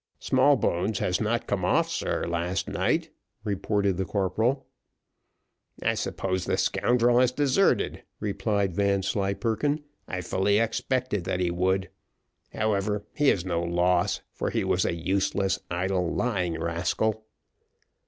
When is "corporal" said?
4.05-4.65